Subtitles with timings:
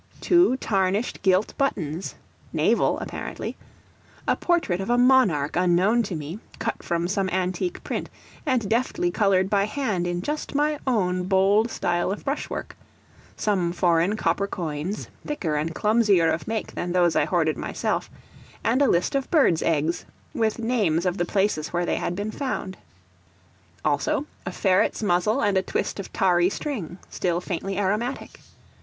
[0.19, 2.15] Two tarnished gilt buttons,
[2.51, 3.55] naval, apparently,
[4.27, 8.09] a portrait of a monarch unknown to me, cut from some antique print
[8.43, 12.75] and deftly coloured by hand in just my own bold style of brush work,
[13.37, 18.09] some foreign copper coins, thicker and clumsier of make than those I hoarded myself,
[18.63, 22.31] and a list of birds' eggs, with names of the places where they had been
[22.31, 22.75] found.
[23.85, 28.39] Also, a ferret's muzzle, and a twist of tarry string, still faintly aromatic.